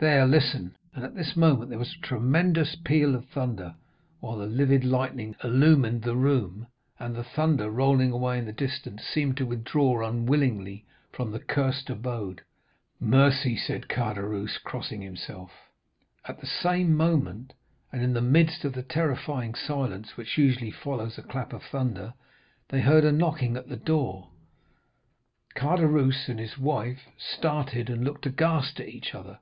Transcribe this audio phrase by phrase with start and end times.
[0.00, 3.74] There—listen!' And at this moment there was a tremendous peal of thunder,
[4.20, 9.04] while the livid lightning illumined the room, and the thunder, rolling away in the distance,
[9.04, 12.40] seemed to withdraw unwillingly from the cursed abode.
[12.98, 15.50] 'Mercy!' said Caderousse, crossing himself.
[16.24, 17.52] 20312m "At the same moment,
[17.92, 22.14] and in the midst of the terrifying silence which usually follows a clap of thunder,
[22.70, 24.30] they heard a knocking at the door.
[25.54, 29.40] Caderousse and his wife started and looked aghast at each other.